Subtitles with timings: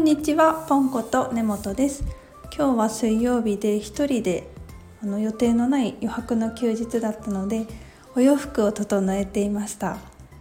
[0.00, 2.02] んにちはポンコと根本です。
[2.56, 4.50] 今日は水曜日で一人で
[5.02, 7.66] あの予定のない余白の休日だったので
[8.16, 9.98] お洋服を整えていました。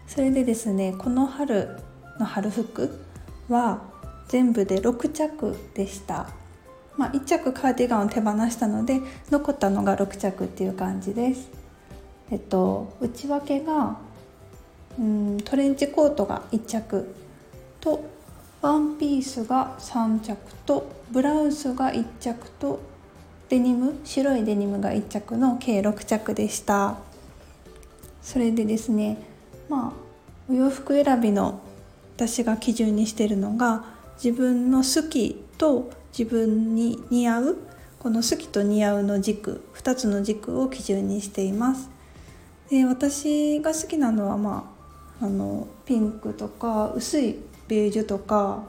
[0.08, 1.76] それでですねこの春
[2.22, 3.02] の春服
[3.50, 3.82] は
[4.30, 6.30] 全部で6着でした。
[6.96, 11.50] まあ、1着カーディガンを手放したので残ったのが6着っていう感じです。
[12.32, 13.98] えっと内訳が
[14.98, 17.14] うんトレンチコートが1着
[17.82, 18.19] と
[18.62, 22.82] ワンピースが3着とブラウスが1着と
[23.48, 26.98] デニム白いデニムが1着の計6着でした。
[28.22, 29.18] それでですね
[29.70, 31.62] まあお洋服選びの
[32.18, 33.86] 私が基準にしてるのが
[34.22, 37.58] 自分の好きと自分に似合う
[37.98, 41.90] この好きと似合うの軸2つの軸を基準にしています。
[42.70, 44.70] で私が好きなのはま
[45.22, 47.38] ああのピンクとか薄い
[47.70, 48.64] ベージュとか、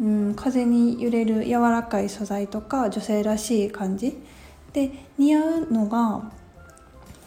[0.00, 4.16] うん、風に揺れる柔らかい素材とか女性らしい感じ。
[4.72, 6.30] で似合うのが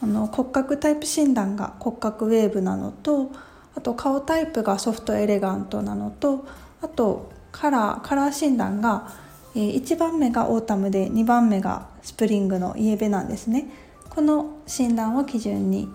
[0.01, 3.31] あの骨格タイプ診断が骨格ウェーブなのと
[3.75, 6.47] あと顔タイプがソフトエレガントなのと
[6.81, 9.13] あとカラーカラー診断が、
[9.55, 13.69] 1番目がオータムで2番目がスプリングのイエベなんですね。
[14.09, 15.87] この診断を基準に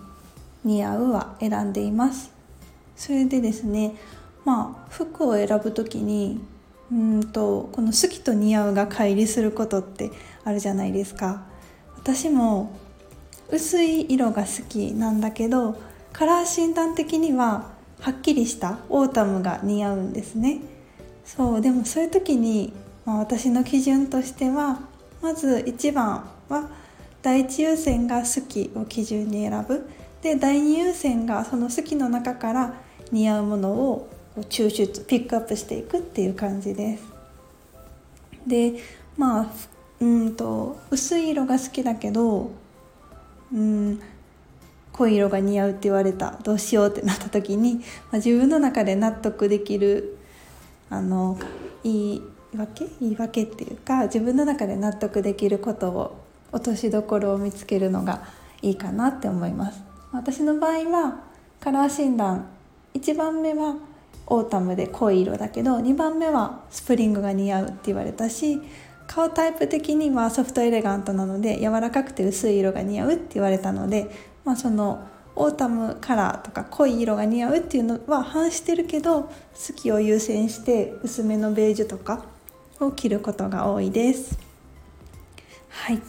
[0.63, 2.31] 似合うは選んでいます。
[2.95, 3.95] それでですね
[4.45, 6.41] まあ服を選ぶ時に
[6.91, 10.11] うんとこの好きと似合うが乖離することって
[10.43, 11.43] あるじゃないですか。
[11.97, 12.75] 私も
[13.49, 15.79] 薄い色が好きなんだけど
[16.13, 20.61] カラー診断的にははっきりしたオータムが似合うんですね。
[21.23, 22.73] そうでもそういう時に、
[23.05, 24.79] まあ、私の基準としては
[25.21, 26.69] まず1番は
[27.21, 29.87] 第一優先が好きを基準に選ぶ。
[30.21, 32.73] で第二優先がその好きの中から
[33.11, 34.09] 似合うものを
[34.49, 37.03] 抽出ピックアップしていくっていう感じです。
[38.47, 38.75] で
[39.17, 39.47] まあ
[39.99, 42.51] うんと薄い色が好きだけど
[43.53, 43.99] うん
[44.93, 47.81] 濃い色が似合うって言われたどうしようってなった時に、ま
[48.13, 50.17] あ、自分の中で納得できる
[50.89, 51.37] あの
[51.83, 52.21] いい
[52.57, 52.87] わけ？
[52.99, 58.27] 言い訳っていうか自分の中で納得できることを落としどころを見つけるのが
[58.61, 61.23] いいかなって思います私の場合は
[61.61, 62.47] カラー診断
[62.93, 63.75] 1番目は
[64.31, 68.61] オータムで濃い色だけど2番目はスプリングが似合うって言われたし
[69.05, 74.09] 顔タイプ的にはソフトエレガントなので柔らかくて薄い色が似合うって言われたので、
[74.45, 75.05] まあ、その
[75.35, 79.29] オータムカラーとか濃い色が似合うっていうのは反してるけど好
[79.75, 82.23] きを優先して薄めのベージュとか
[82.79, 84.39] を着ることが多いです。
[85.69, 86.01] はい。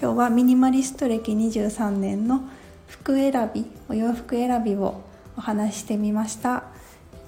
[0.00, 2.48] 今日はミニマリスト歴23年の
[2.86, 5.02] 服選びお洋服選びを
[5.36, 6.64] お話してみました。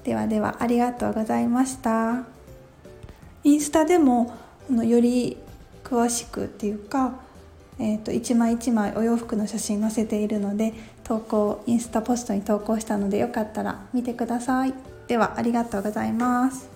[0.04, 2.24] ではではありがとうございました。
[3.44, 4.34] インスタでも
[4.70, 5.36] より
[5.84, 7.20] 詳しくっていうか、
[7.78, 10.74] えーと、一枚一枚お洋服の写真載せているので
[11.04, 14.74] 投稿インスタポストに投稿したのでよかったら見てください。
[15.08, 16.68] ではありがとうございます。